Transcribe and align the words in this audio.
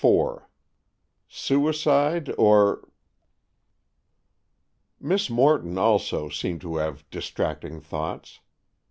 IV 0.03 0.39
SUICIDE 1.27 2.33
OR——? 2.35 2.87
Miss 4.99 5.29
Morton, 5.29 5.77
also, 5.77 6.27
seemed 6.27 6.61
to 6.61 6.77
have 6.77 7.07
distracting 7.11 7.79
thoughts. 7.79 8.39